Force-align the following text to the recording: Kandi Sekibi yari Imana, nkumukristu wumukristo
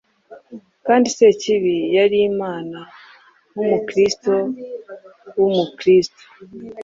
Kandi 0.85 1.07
Sekibi 1.15 1.75
yari 1.97 2.17
Imana, 2.31 2.79
nkumukristu 3.51 4.31
wumukristo 5.39 6.23